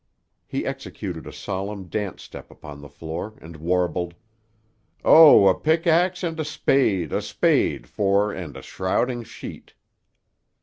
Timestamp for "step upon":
2.23-2.81